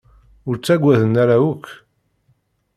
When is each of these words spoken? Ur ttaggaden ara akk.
Ur 0.47 0.55
ttaggaden 0.57 1.15
ara 1.23 1.37
akk. 1.51 1.65